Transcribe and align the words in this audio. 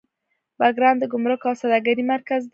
بګرام 0.59 0.95
د 0.99 1.03
ګمرک 1.11 1.41
او 1.47 1.53
سوداګرۍ 1.61 2.03
مرکز 2.13 2.41
و 2.43 2.49